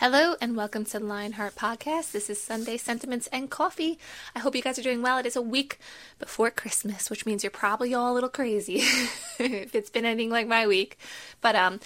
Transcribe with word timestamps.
Hello 0.00 0.34
and 0.40 0.56
welcome 0.56 0.86
to 0.86 0.98
Lionheart 0.98 1.56
Podcast. 1.56 2.12
This 2.12 2.30
is 2.30 2.42
Sunday 2.42 2.78
Sentiments 2.78 3.26
and 3.26 3.50
Coffee. 3.50 3.98
I 4.34 4.38
hope 4.38 4.56
you 4.56 4.62
guys 4.62 4.78
are 4.78 4.82
doing 4.82 5.02
well. 5.02 5.18
It 5.18 5.26
is 5.26 5.36
a 5.36 5.42
week 5.42 5.78
before 6.18 6.50
Christmas, 6.50 7.10
which 7.10 7.26
means 7.26 7.44
you're 7.44 7.50
probably 7.50 7.92
all 7.92 8.10
a 8.10 8.14
little 8.14 8.30
crazy 8.30 8.76
if 9.38 9.74
it's 9.74 9.90
been 9.90 10.06
anything 10.06 10.30
like 10.30 10.48
my 10.48 10.66
week. 10.66 10.96
But 11.42 11.54
um, 11.54 11.80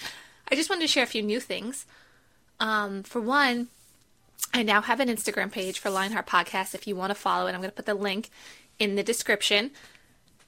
I 0.48 0.54
just 0.54 0.70
wanted 0.70 0.82
to 0.82 0.86
share 0.86 1.02
a 1.02 1.08
few 1.08 1.22
new 1.22 1.40
things. 1.40 1.86
Um, 2.60 3.02
for 3.02 3.20
one, 3.20 3.66
I 4.52 4.62
now 4.62 4.80
have 4.80 5.00
an 5.00 5.08
Instagram 5.08 5.50
page 5.50 5.80
for 5.80 5.90
Lionheart 5.90 6.28
Podcast. 6.28 6.72
If 6.72 6.86
you 6.86 6.94
want 6.94 7.10
to 7.10 7.16
follow 7.16 7.48
it, 7.48 7.52
I'm 7.52 7.62
going 7.62 7.70
to 7.70 7.74
put 7.74 7.86
the 7.86 7.94
link 7.94 8.30
in 8.78 8.94
the 8.94 9.02
description. 9.02 9.72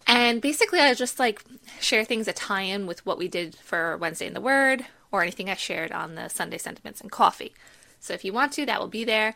And 0.06 0.40
basically, 0.40 0.78
I 0.78 0.94
just 0.94 1.18
like 1.18 1.42
share 1.80 2.04
things 2.04 2.26
that 2.26 2.36
tie 2.36 2.62
in 2.62 2.86
with 2.86 3.04
what 3.04 3.18
we 3.18 3.26
did 3.26 3.56
for 3.56 3.96
Wednesday 3.96 4.28
in 4.28 4.34
the 4.34 4.40
Word, 4.40 4.86
or 5.18 5.22
anything 5.22 5.50
I 5.50 5.54
shared 5.54 5.92
on 5.92 6.14
the 6.14 6.28
Sunday 6.28 6.58
Sentiments 6.58 7.00
and 7.00 7.10
Coffee. 7.10 7.54
So 8.00 8.14
if 8.14 8.24
you 8.24 8.32
want 8.32 8.52
to, 8.52 8.66
that 8.66 8.80
will 8.80 8.88
be 8.88 9.04
there. 9.04 9.34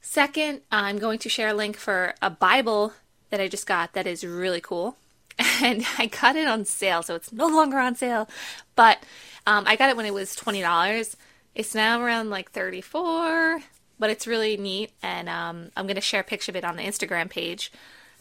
Second, 0.00 0.60
I'm 0.70 0.98
going 0.98 1.18
to 1.20 1.28
share 1.28 1.48
a 1.48 1.54
link 1.54 1.76
for 1.76 2.14
a 2.20 2.30
Bible 2.30 2.92
that 3.30 3.40
I 3.40 3.48
just 3.48 3.66
got 3.66 3.94
that 3.94 4.06
is 4.06 4.24
really 4.24 4.60
cool. 4.60 4.96
And 5.62 5.84
I 5.98 6.06
got 6.06 6.36
it 6.36 6.46
on 6.46 6.64
sale, 6.64 7.02
so 7.02 7.14
it's 7.14 7.32
no 7.32 7.46
longer 7.46 7.78
on 7.78 7.94
sale. 7.96 8.28
But 8.76 8.98
um, 9.46 9.64
I 9.66 9.76
got 9.76 9.88
it 9.88 9.96
when 9.96 10.06
it 10.06 10.14
was 10.14 10.36
$20. 10.36 11.16
It's 11.54 11.74
now 11.74 12.00
around 12.00 12.30
like 12.30 12.50
34 12.50 13.60
but 13.98 14.10
it's 14.10 14.26
really 14.26 14.56
neat. 14.56 14.90
And 15.02 15.28
um, 15.28 15.70
I'm 15.76 15.86
going 15.86 15.96
to 15.96 16.00
share 16.00 16.20
a 16.20 16.24
picture 16.24 16.52
of 16.52 16.56
it 16.56 16.64
on 16.64 16.76
the 16.76 16.82
Instagram 16.82 17.30
page. 17.30 17.72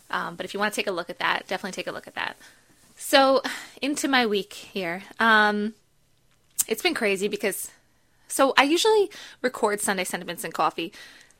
Um, 0.09 0.35
but 0.35 0.45
if 0.45 0.53
you 0.53 0.59
want 0.59 0.73
to 0.73 0.75
take 0.75 0.87
a 0.87 0.91
look 0.91 1.09
at 1.09 1.19
that, 1.19 1.47
definitely 1.47 1.71
take 1.71 1.87
a 1.87 1.91
look 1.91 2.07
at 2.07 2.15
that. 2.15 2.37
So, 2.95 3.41
into 3.81 4.07
my 4.07 4.25
week 4.25 4.53
here. 4.53 5.03
Um, 5.19 5.73
it's 6.67 6.81
been 6.81 6.93
crazy 6.93 7.27
because 7.27 7.69
so 8.27 8.53
I 8.57 8.63
usually 8.63 9.11
record 9.41 9.79
Sunday 9.79 10.03
sentiments 10.03 10.43
and 10.43 10.53
coffee 10.53 10.91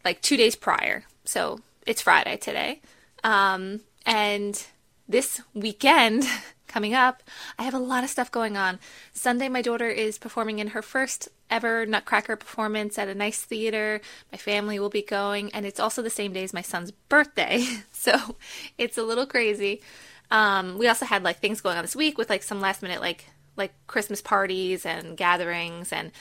like 0.06 0.22
two 0.22 0.38
days 0.38 0.56
prior. 0.56 1.06
So 1.26 1.62
it's 1.86 2.02
Friday 2.02 2.38
today. 2.38 2.82
Um, 3.24 3.82
and 4.06 4.64
this 5.08 5.42
weekend 5.54 6.26
coming 6.68 6.94
up, 6.94 7.24
I 7.58 7.64
have 7.64 7.74
a 7.74 7.80
lot 7.80 8.04
of 8.04 8.10
stuff 8.10 8.32
going 8.32 8.58
on. 8.58 8.80
Sunday, 9.14 9.50
my 9.50 9.62
daughter 9.62 9.90
is 9.90 10.18
performing 10.18 10.60
in 10.60 10.70
her 10.70 10.82
first 10.82 11.30
ever 11.50 11.86
Nutcracker 11.86 12.36
performance 12.36 12.98
at 12.98 13.08
a 13.08 13.16
nice 13.16 13.42
theater. 13.42 14.02
My 14.32 14.38
family 14.38 14.80
will 14.80 14.90
be 14.90 15.04
going, 15.04 15.54
and 15.54 15.66
it's 15.66 15.80
also 15.80 16.02
the 16.02 16.10
same 16.10 16.34
day 16.34 16.44
as 16.44 16.54
my 16.54 16.62
son's 16.62 16.92
birthday. 16.92 17.66
So 17.92 18.36
it's 18.78 18.98
a 18.98 19.04
little 19.04 19.26
crazy. 19.26 19.82
Um, 20.30 20.78
we 20.78 20.90
also 20.90 21.06
had 21.06 21.24
like 21.24 21.40
things 21.40 21.62
going 21.62 21.78
on 21.78 21.86
this 21.86 21.96
week 21.96 22.18
with 22.18 22.30
like 22.30 22.44
some 22.44 22.60
last 22.60 22.82
minute 22.82 23.00
like 23.00 23.30
like 23.56 23.74
Christmas 23.88 24.22
parties 24.22 24.86
and 24.86 25.18
gatherings 25.18 25.92
and 25.92 26.12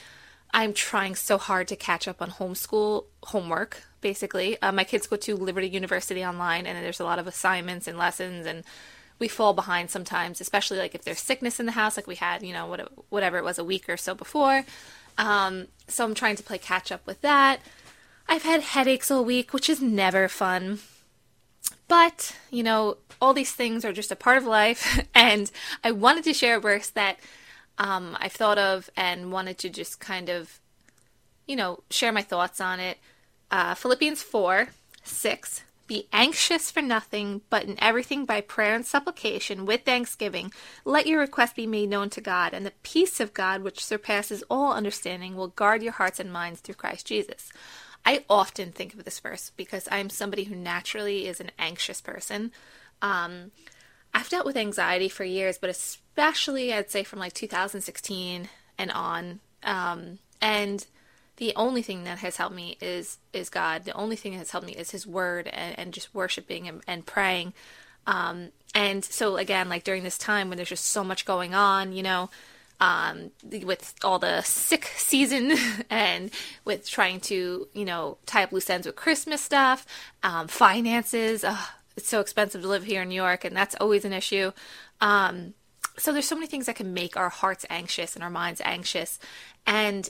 I'm 0.54 0.74
trying 0.74 1.14
so 1.14 1.38
hard 1.38 1.68
to 1.68 1.76
catch 1.76 2.06
up 2.06 2.20
on 2.20 2.30
homeschool 2.30 3.06
homework 3.24 3.84
basically. 4.00 4.60
Uh, 4.60 4.72
my 4.72 4.84
kids 4.84 5.06
go 5.06 5.16
to 5.16 5.36
Liberty 5.36 5.68
University 5.68 6.24
online 6.24 6.66
and 6.66 6.84
there's 6.84 7.00
a 7.00 7.04
lot 7.04 7.18
of 7.18 7.26
assignments 7.26 7.86
and 7.86 7.96
lessons 7.96 8.46
and 8.46 8.64
we 9.18 9.28
fall 9.28 9.54
behind 9.54 9.88
sometimes, 9.88 10.40
especially 10.40 10.78
like 10.78 10.94
if 10.94 11.04
there's 11.04 11.20
sickness 11.20 11.60
in 11.60 11.66
the 11.66 11.72
house 11.72 11.96
like 11.96 12.08
we 12.08 12.16
had, 12.16 12.42
you 12.42 12.52
know, 12.52 12.76
whatever 13.08 13.38
it 13.38 13.44
was 13.44 13.58
a 13.58 13.64
week 13.64 13.88
or 13.88 13.96
so 13.96 14.14
before. 14.14 14.64
Um, 15.16 15.68
so 15.86 16.04
I'm 16.04 16.14
trying 16.14 16.36
to 16.36 16.42
play 16.42 16.58
catch 16.58 16.90
up 16.90 17.06
with 17.06 17.20
that. 17.20 17.60
I've 18.28 18.42
had 18.42 18.62
headaches 18.62 19.10
all 19.10 19.24
week, 19.24 19.52
which 19.52 19.68
is 19.68 19.80
never 19.80 20.28
fun. 20.28 20.80
But, 21.92 22.34
you 22.50 22.62
know, 22.62 22.96
all 23.20 23.34
these 23.34 23.52
things 23.52 23.84
are 23.84 23.92
just 23.92 24.10
a 24.10 24.16
part 24.16 24.38
of 24.38 24.46
life. 24.46 25.06
And 25.14 25.50
I 25.84 25.90
wanted 25.90 26.24
to 26.24 26.32
share 26.32 26.58
verse 26.58 26.88
that 26.88 27.18
um, 27.76 28.16
I've 28.18 28.32
thought 28.32 28.56
of 28.56 28.88
and 28.96 29.30
wanted 29.30 29.58
to 29.58 29.68
just 29.68 30.00
kind 30.00 30.30
of, 30.30 30.58
you 31.46 31.54
know, 31.54 31.82
share 31.90 32.10
my 32.10 32.22
thoughts 32.22 32.62
on 32.62 32.80
it. 32.80 32.96
Uh, 33.50 33.74
Philippians 33.74 34.22
4 34.22 34.68
6. 35.04 35.64
Be 35.86 36.08
anxious 36.14 36.70
for 36.70 36.80
nothing, 36.80 37.42
but 37.50 37.64
in 37.64 37.76
everything 37.78 38.24
by 38.24 38.40
prayer 38.40 38.74
and 38.74 38.86
supplication 38.86 39.66
with 39.66 39.84
thanksgiving, 39.84 40.50
let 40.86 41.06
your 41.06 41.20
request 41.20 41.56
be 41.56 41.66
made 41.66 41.90
known 41.90 42.08
to 42.08 42.22
God, 42.22 42.54
and 42.54 42.64
the 42.64 42.72
peace 42.82 43.20
of 43.20 43.34
God, 43.34 43.60
which 43.62 43.84
surpasses 43.84 44.42
all 44.48 44.72
understanding, 44.72 45.36
will 45.36 45.48
guard 45.48 45.82
your 45.82 45.92
hearts 45.92 46.18
and 46.18 46.32
minds 46.32 46.60
through 46.60 46.76
Christ 46.76 47.04
Jesus. 47.04 47.52
I 48.04 48.24
often 48.28 48.72
think 48.72 48.94
of 48.94 49.04
this 49.04 49.20
verse 49.20 49.52
because 49.56 49.88
I'm 49.90 50.10
somebody 50.10 50.44
who 50.44 50.56
naturally 50.56 51.26
is 51.26 51.40
an 51.40 51.50
anxious 51.58 52.00
person. 52.00 52.52
Um, 53.00 53.52
I've 54.14 54.28
dealt 54.28 54.46
with 54.46 54.56
anxiety 54.56 55.08
for 55.08 55.24
years, 55.24 55.58
but 55.58 55.70
especially 55.70 56.72
I'd 56.72 56.90
say 56.90 57.04
from 57.04 57.18
like 57.18 57.32
2016 57.32 58.48
and 58.78 58.90
on. 58.90 59.40
Um, 59.62 60.18
and 60.40 60.84
the 61.36 61.52
only 61.56 61.82
thing 61.82 62.04
that 62.04 62.18
has 62.18 62.36
helped 62.36 62.54
me 62.54 62.76
is 62.80 63.18
is 63.32 63.48
God. 63.48 63.84
The 63.84 63.92
only 63.92 64.16
thing 64.16 64.32
that 64.32 64.38
has 64.38 64.50
helped 64.50 64.66
me 64.66 64.74
is 64.74 64.90
His 64.90 65.06
Word 65.06 65.46
and, 65.48 65.78
and 65.78 65.94
just 65.94 66.14
worshiping 66.14 66.68
and, 66.68 66.82
and 66.86 67.06
praying. 67.06 67.54
Um, 68.06 68.48
and 68.74 69.04
so 69.04 69.36
again, 69.36 69.68
like 69.68 69.84
during 69.84 70.02
this 70.02 70.18
time 70.18 70.48
when 70.48 70.56
there's 70.56 70.68
just 70.68 70.86
so 70.86 71.04
much 71.04 71.24
going 71.24 71.54
on, 71.54 71.92
you 71.92 72.02
know, 72.02 72.30
um, 72.82 73.30
with 73.44 73.94
all 74.02 74.18
the 74.18 74.42
sick 74.42 74.86
season 74.96 75.52
and 75.90 76.30
with 76.64 76.88
trying 76.88 77.20
to, 77.20 77.68
you 77.72 77.84
know, 77.84 78.18
tie 78.26 78.42
up 78.42 78.52
loose 78.52 78.68
ends 78.68 78.86
with 78.86 78.96
Christmas 78.96 79.40
stuff, 79.40 79.86
um, 80.24 80.48
finances. 80.48 81.44
it's 81.96 82.08
so 82.08 82.18
expensive 82.18 82.60
to 82.62 82.68
live 82.68 82.84
here 82.84 83.02
in 83.02 83.08
New 83.08 83.14
York, 83.14 83.44
and 83.44 83.56
that's 83.56 83.76
always 83.76 84.04
an 84.04 84.12
issue. 84.12 84.50
Um, 85.00 85.54
so 85.96 86.12
there's 86.12 86.26
so 86.26 86.34
many 86.34 86.48
things 86.48 86.66
that 86.66 86.74
can 86.74 86.92
make 86.92 87.16
our 87.16 87.28
hearts 87.28 87.64
anxious 87.70 88.16
and 88.16 88.24
our 88.24 88.30
minds 88.30 88.60
anxious. 88.64 89.20
And 89.64 90.08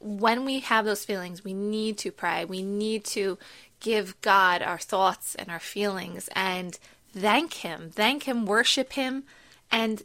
when 0.00 0.46
we 0.46 0.60
have 0.60 0.86
those 0.86 1.04
feelings, 1.04 1.44
we 1.44 1.52
need 1.52 1.98
to 1.98 2.12
pray. 2.12 2.46
We 2.46 2.62
need 2.62 3.04
to 3.06 3.36
give 3.80 4.18
God 4.22 4.62
our 4.62 4.78
thoughts 4.78 5.34
and 5.34 5.50
our 5.50 5.60
feelings 5.60 6.30
and 6.34 6.78
thank 7.12 7.54
Him, 7.54 7.90
thank 7.92 8.22
Him, 8.22 8.46
worship 8.46 8.94
Him, 8.94 9.24
and 9.70 10.02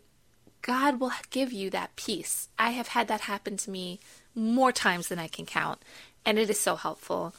God 0.62 1.00
will 1.00 1.12
give 1.30 1.52
you 1.52 1.70
that 1.72 1.96
peace. 1.96 2.50
I 2.58 2.72
have 2.72 2.90
had 2.90 3.08
that 3.08 3.22
happen 3.22 3.58
to 3.58 3.72
me 3.72 4.00
more 4.36 4.72
times 4.72 5.08
than 5.08 5.20
I 5.20 5.28
can 5.28 5.46
count, 5.46 5.82
and 6.26 6.38
it 6.38 6.50
is 6.50 6.60
so 6.60 6.76
helpful. 6.76 7.34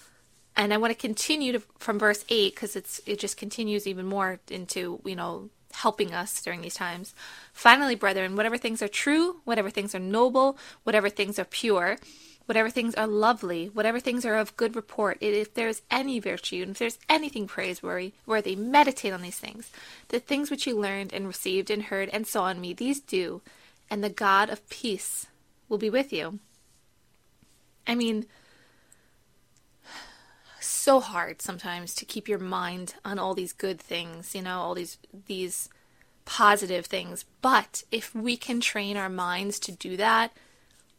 And 0.54 0.74
I 0.74 0.76
want 0.76 0.92
to 0.92 0.98
continue 0.98 1.52
to, 1.52 1.62
from 1.78 1.98
verse 1.98 2.24
8 2.28 2.54
because 2.54 2.76
it's 2.76 3.00
it 3.06 3.18
just 3.18 3.36
continues 3.36 3.86
even 3.86 4.06
more 4.06 4.38
into, 4.50 5.00
you 5.04 5.16
know, 5.16 5.48
helping 5.72 6.12
us 6.12 6.42
during 6.42 6.60
these 6.60 6.74
times. 6.74 7.14
Finally, 7.52 7.94
brethren, 7.94 8.36
whatever 8.36 8.58
things 8.58 8.82
are 8.82 8.88
true, 8.88 9.40
whatever 9.44 9.70
things 9.70 9.94
are 9.94 10.00
noble, 10.00 10.58
whatever 10.82 11.08
things 11.08 11.38
are 11.38 11.44
pure, 11.44 11.96
whatever 12.46 12.70
things 12.70 12.94
are 12.94 13.06
lovely, 13.06 13.66
whatever 13.66 14.00
things 14.00 14.24
are 14.24 14.36
of 14.36 14.56
good 14.56 14.76
report, 14.76 15.18
if 15.20 15.54
there 15.54 15.68
is 15.68 15.82
any 15.90 16.18
virtue, 16.18 16.62
and 16.62 16.72
if 16.72 16.78
there's 16.78 16.98
anything 17.08 17.46
praiseworthy, 17.46 18.12
worthy, 18.26 18.56
meditate 18.56 19.12
on 19.12 19.22
these 19.22 19.38
things. 19.38 19.70
The 20.08 20.20
things 20.20 20.50
which 20.50 20.66
you 20.66 20.78
learned 20.78 21.12
and 21.12 21.26
received 21.26 21.70
and 21.70 21.84
heard 21.84 22.08
and 22.10 22.26
saw 22.26 22.48
in 22.48 22.60
me, 22.60 22.72
these 22.72 23.00
do, 23.00 23.42
and 23.90 24.02
the 24.02 24.10
God 24.10 24.50
of 24.50 24.68
peace 24.68 25.26
will 25.68 25.78
be 25.78 25.90
with 25.90 26.12
you. 26.12 26.38
I 27.86 27.94
mean, 27.94 28.26
so 30.60 31.00
hard 31.00 31.42
sometimes 31.42 31.94
to 31.94 32.04
keep 32.04 32.28
your 32.28 32.38
mind 32.38 32.94
on 33.04 33.18
all 33.18 33.34
these 33.34 33.52
good 33.52 33.80
things, 33.80 34.34
you 34.34 34.42
know, 34.42 34.60
all 34.60 34.74
these 34.74 34.98
these 35.26 35.68
positive 36.24 36.86
things. 36.86 37.24
But 37.40 37.82
if 37.90 38.14
we 38.14 38.36
can 38.36 38.60
train 38.60 38.96
our 38.96 39.08
minds 39.08 39.58
to 39.60 39.72
do 39.72 39.96
that, 39.96 40.32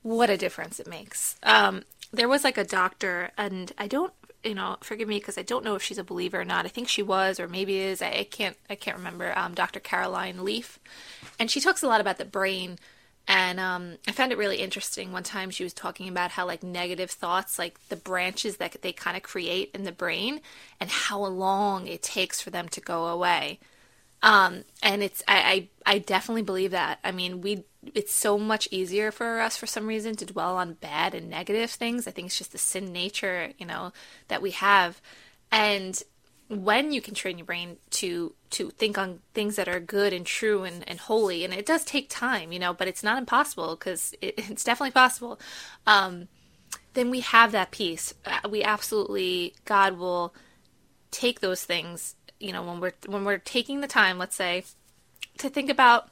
what 0.04 0.30
a 0.30 0.38
difference 0.38 0.80
it 0.80 0.88
makes. 0.88 1.38
Um, 1.44 1.84
there 2.12 2.30
was 2.30 2.44
like 2.44 2.58
a 2.58 2.64
doctor, 2.64 3.32
and 3.38 3.72
I 3.78 3.88
don't, 3.88 4.14
you 4.44 4.54
know, 4.54 4.78
forgive 4.82 5.08
me 5.08 5.18
because 5.18 5.38
I 5.38 5.42
don't 5.42 5.64
know 5.64 5.76
if 5.76 5.82
she's 5.82 5.98
a 5.98 6.04
believer 6.04 6.42
or 6.42 6.46
not. 6.46 6.66
I 6.66 6.70
think 6.70 6.88
she 6.88 7.02
was, 7.02 7.40
or 7.40 7.48
maybe 7.48 7.80
is. 7.80 8.02
I, 8.02 8.10
I 8.10 8.28
can't, 8.30 8.58
I 8.70 8.76
can't 8.76 8.98
remember. 8.98 9.34
Um, 9.38 9.54
Dr. 9.56 9.80
Caroline 9.80 10.44
Leaf, 10.44 10.80
and 11.40 11.50
she 11.50 11.60
talks 11.60 11.82
a 11.82 11.88
lot 11.88 12.02
about 12.02 12.18
the 12.18 12.26
brain. 12.26 12.78
And 13.26 13.58
um, 13.58 13.96
I 14.06 14.12
found 14.12 14.34
it 14.34 14.38
really 14.38 14.58
interesting. 14.58 15.14
One 15.14 15.24
time 15.24 15.50
she 15.50 15.64
was 15.64 15.74
talking 15.74 16.10
about 16.10 16.32
how 16.32 16.46
like 16.46 16.62
negative 16.62 17.10
thoughts, 17.10 17.58
like 17.58 17.80
the 17.88 17.96
branches 17.96 18.58
that 18.58 18.82
they 18.82 18.92
kind 18.92 19.16
of 19.16 19.24
create 19.24 19.72
in 19.74 19.86
the 19.86 19.94
brain, 19.94 20.42
and 20.80 20.90
how 20.90 21.24
long 21.24 21.88
it 21.88 22.04
takes 22.04 22.42
for 22.42 22.50
them 22.50 22.68
to 22.70 22.82
go 22.82 23.06
away. 23.06 23.60
Um, 24.24 24.64
and 24.82 25.04
it's 25.04 25.22
I, 25.28 25.70
I 25.86 25.96
I 25.96 26.00
definitely 26.00 26.42
believe 26.42 26.72
that. 26.72 26.98
I 27.04 27.12
mean, 27.12 27.42
we 27.42 27.66
it's 27.94 28.14
so 28.14 28.40
much 28.40 28.70
easier 28.72 29.12
for 29.12 29.42
us 29.42 29.58
for 29.58 29.68
some 29.68 29.86
reason 29.86 30.16
to 30.16 30.26
dwell 30.26 30.56
on 30.56 30.74
bad 30.74 31.14
and 31.14 31.30
negative 31.30 31.70
things. 31.70 32.08
I 32.08 32.12
think 32.12 32.28
it's 32.28 32.38
just 32.38 32.54
the 32.54 32.58
sin 32.58 32.94
nature, 32.94 33.52
you 33.58 33.66
know, 33.66 33.92
that 34.30 34.42
we 34.42 34.52
have. 34.52 35.02
And 35.52 36.02
when 36.48 36.92
you 36.94 37.02
can 37.02 37.14
train 37.14 37.38
your 37.38 37.46
brain 37.46 37.78
to 37.92 38.34
to 38.52 38.70
think 38.72 38.98
on 38.98 39.20
things 39.34 39.58
that 39.58 39.68
are 39.68 39.80
good 39.80 40.14
and 40.14 40.26
true 40.26 40.64
and, 40.64 40.88
and 40.88 41.00
holy, 41.00 41.44
and 41.44 41.54
it 41.54 41.66
does 41.66 41.84
take 41.84 42.10
time, 42.10 42.54
you 42.54 42.60
know, 42.60 42.74
but 42.74 42.88
it's 42.88 43.04
not 43.04 43.18
impossible 43.18 43.76
because 43.76 44.14
it, 44.22 44.36
it's 44.38 44.64
definitely 44.64 44.92
possible. 44.92 45.40
Um, 45.86 46.30
then 46.94 47.10
we 47.10 47.20
have 47.22 47.52
that 47.52 47.72
peace. 47.72 48.14
Uh, 48.26 48.48
we 48.50 48.64
absolutely 48.64 49.56
God 49.66 49.98
will 49.98 50.34
take 51.12 51.42
those 51.42 51.64
things, 51.64 52.16
you 52.44 52.52
know, 52.52 52.64
when 52.64 52.80
we're 52.80 52.94
when 53.08 53.24
we're 53.24 53.38
taking 53.38 53.82
the 53.82 53.88
time, 53.88 54.18
let's 54.18 54.36
say, 54.36 54.66
to 55.38 55.50
think 55.50 55.70
about 55.70 56.10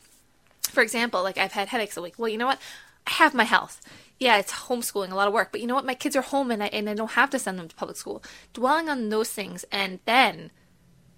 for 0.64 0.82
example, 0.82 1.22
like 1.22 1.38
I've 1.38 1.52
had 1.52 1.68
headaches 1.68 1.98
a 1.98 2.02
week. 2.02 2.16
Well, 2.18 2.30
you 2.30 2.38
know 2.38 2.48
what? 2.48 2.60
I 3.06 3.12
have 3.12 3.34
my 3.34 3.44
health. 3.44 3.82
Yeah, 4.20 4.38
it's 4.38 4.54
homeschooling, 4.54 5.12
a 5.12 5.16
lot 5.16 5.28
of 5.28 5.34
work, 5.34 5.50
but 5.52 5.60
you 5.60 5.68
know 5.68 5.74
what? 5.74 5.86
My 5.86 5.96
kids 5.96 6.16
are 6.16 6.22
home 6.22 6.52
and 6.52 6.64
I, 6.64 6.68
and 6.68 6.90
I 6.90 6.94
don't 6.94 7.12
have 7.12 7.32
to 7.32 7.40
send 7.40 7.58
them 7.58 7.68
to 7.68 7.76
public 7.76 7.98
school. 7.98 8.24
Dwelling 8.54 8.88
on 8.88 9.10
those 9.10 9.30
things 9.32 9.66
and 9.72 10.00
then 10.06 10.52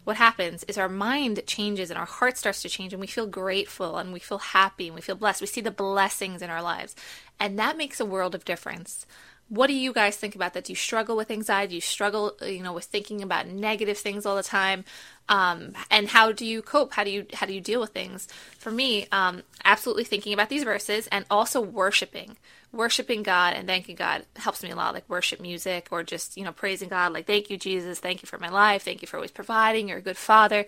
what 0.06 0.18
happens 0.18 0.64
is 0.64 0.78
our 0.78 0.90
mind 0.90 1.42
changes 1.46 1.90
and 1.90 1.98
our 1.98 2.06
heart 2.06 2.38
starts 2.38 2.62
to 2.62 2.70
change 2.70 2.94
and 2.94 3.00
we 3.00 3.08
feel 3.08 3.28
grateful 3.28 3.98
and 3.98 4.12
we 4.12 4.20
feel 4.20 4.40
happy 4.40 4.88
and 4.88 4.96
we 4.96 5.02
feel 5.02 5.16
blessed. 5.16 5.42
We 5.42 5.48
see 5.48 5.62
the 5.62 5.72
blessings 5.72 6.42
in 6.42 6.50
our 6.50 6.62
lives. 6.62 6.96
And 7.40 7.58
that 7.60 7.78
makes 7.78 8.00
a 8.00 8.06
world 8.06 8.36
of 8.36 8.46
difference. 8.46 9.06
What 9.50 9.68
do 9.68 9.74
you 9.74 9.94
guys 9.94 10.18
think 10.18 10.36
about 10.36 10.54
that? 10.54 10.66
Do 10.66 10.72
you 10.72 10.76
struggle 10.76 11.16
with 11.16 11.30
anxiety? 11.30 11.70
Do 11.70 11.76
you 11.76 11.82
struggle, 11.82 12.36
you 12.42 12.64
know, 12.64 12.74
with 12.74 12.86
thinking 12.86 13.22
about 13.22 13.48
negative 13.48 13.98
things 13.98 14.26
all 14.26 14.36
the 14.36 14.44
time? 14.44 14.86
Um, 15.30 15.74
and 15.92 16.08
how 16.08 16.32
do 16.32 16.46
you 16.46 16.62
cope? 16.62 16.94
How 16.94 17.04
do 17.04 17.12
you 17.12 17.26
how 17.34 17.46
do 17.46 17.54
you 17.54 17.62
deal 17.62 17.80
with 17.80 17.92
things? 17.92 18.28
For 18.58 18.72
me, 18.72 19.08
um, 19.12 19.44
absolutely 19.64 20.06
thinking 20.06 20.34
about 20.34 20.50
these 20.50 20.64
verses 20.64 21.08
and 21.08 21.26
also 21.30 21.62
worshiping 21.62 22.38
worshiping 22.74 23.22
God 23.22 23.54
and 23.54 23.68
thanking 23.68 23.96
God 23.96 24.26
helps 24.36 24.64
me 24.64 24.72
a 24.72 24.76
lot, 24.76 24.96
like 24.96 25.08
worship 25.08 25.40
music 25.40 25.88
or 25.92 26.04
just, 26.04 26.36
you 26.36 26.44
know, 26.44 26.52
praising 26.52 26.90
God, 26.90 27.14
like, 27.14 27.28
thank 27.28 27.50
you, 27.50 27.58
Jesus, 27.58 28.00
thank 28.00 28.24
you 28.24 28.28
for 28.28 28.40
my 28.40 28.50
life, 28.50 28.84
thank 28.84 29.02
you 29.02 29.08
for 29.08 29.18
always 29.18 29.32
providing, 29.32 29.88
you're 29.88 30.00
a 30.00 30.02
good 30.02 30.18
father. 30.18 30.66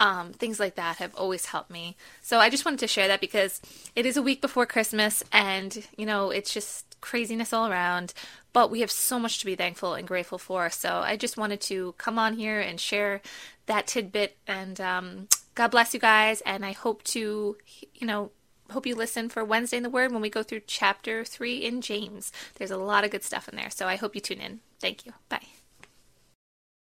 Um, 0.00 0.32
things 0.32 0.58
like 0.58 0.74
that 0.74 0.96
have 0.96 1.14
always 1.14 1.46
helped 1.46 1.70
me. 1.70 1.96
So 2.20 2.40
I 2.40 2.50
just 2.50 2.64
wanted 2.64 2.80
to 2.80 2.88
share 2.88 3.06
that 3.06 3.20
because 3.20 3.62
it 3.94 4.04
is 4.04 4.16
a 4.16 4.22
week 4.22 4.40
before 4.40 4.66
Christmas 4.66 5.22
and, 5.32 5.86
you 5.96 6.04
know, 6.04 6.30
it's 6.30 6.52
just 6.52 6.93
craziness 7.04 7.52
all 7.52 7.70
around, 7.70 8.14
but 8.54 8.70
we 8.70 8.80
have 8.80 8.90
so 8.90 9.18
much 9.18 9.38
to 9.38 9.46
be 9.46 9.54
thankful 9.54 9.92
and 9.94 10.08
grateful 10.08 10.38
for. 10.38 10.70
So 10.70 11.02
I 11.04 11.16
just 11.16 11.36
wanted 11.36 11.60
to 11.62 11.94
come 11.98 12.18
on 12.18 12.34
here 12.34 12.60
and 12.60 12.80
share 12.80 13.20
that 13.66 13.86
tidbit 13.86 14.38
and, 14.46 14.80
um, 14.80 15.28
God 15.54 15.68
bless 15.68 15.94
you 15.94 16.00
guys. 16.00 16.40
And 16.40 16.64
I 16.64 16.72
hope 16.72 17.02
to, 17.04 17.56
you 17.94 18.06
know, 18.06 18.30
hope 18.70 18.86
you 18.86 18.94
listen 18.94 19.28
for 19.28 19.44
Wednesday 19.44 19.76
in 19.76 19.82
the 19.82 19.90
Word 19.90 20.12
when 20.12 20.22
we 20.22 20.30
go 20.30 20.42
through 20.42 20.62
chapter 20.66 21.24
3 21.24 21.58
in 21.58 21.80
James. 21.82 22.32
There's 22.56 22.70
a 22.70 22.76
lot 22.76 23.04
of 23.04 23.10
good 23.10 23.22
stuff 23.22 23.48
in 23.48 23.56
there, 23.56 23.70
so 23.70 23.86
I 23.86 23.96
hope 23.96 24.14
you 24.14 24.20
tune 24.20 24.40
in. 24.40 24.60
Thank 24.80 25.04
you. 25.06 25.12
Bye. 25.28 25.63